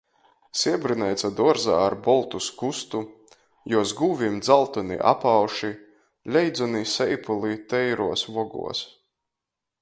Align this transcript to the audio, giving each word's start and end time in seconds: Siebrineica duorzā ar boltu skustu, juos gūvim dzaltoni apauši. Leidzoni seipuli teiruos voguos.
Siebrineica 0.59 1.29
duorzā 1.39 1.75
ar 1.89 1.95
boltu 2.07 2.41
skustu, 2.45 3.01
juos 3.73 3.93
gūvim 3.99 4.39
dzaltoni 4.47 4.97
apauši. 5.11 5.71
Leidzoni 6.39 6.83
seipuli 6.95 7.53
teiruos 7.75 8.27
voguos. 8.39 8.83